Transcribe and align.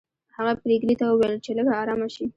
هغه 0.37 0.51
پريګلې 0.61 0.95
ته 0.99 1.05
وویل 1.07 1.33
چې 1.45 1.51
لږه 1.57 1.73
ارامه 1.81 2.07
شي 2.15 2.25